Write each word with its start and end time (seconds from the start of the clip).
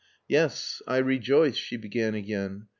"Yes! 0.27 0.81
I 0.87 0.97
rejoiced," 0.97 1.59
she 1.61 1.77
began 1.77 2.15
again. 2.15 2.65